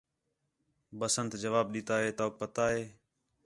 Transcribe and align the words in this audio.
بسنت 0.99 1.31
جواب 1.43 1.65
ݙِتّا 1.73 1.95
ہِے 2.03 2.09
توک 2.17 2.33
پتا 2.41 2.65
ہِے 2.73 2.83